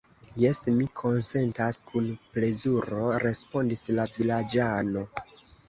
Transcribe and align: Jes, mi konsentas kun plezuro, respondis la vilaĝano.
Jes, 0.43 0.61
mi 0.77 0.87
konsentas 1.01 1.83
kun 1.91 2.09
plezuro, 2.39 3.05
respondis 3.27 3.87
la 4.01 4.09
vilaĝano. 4.19 5.09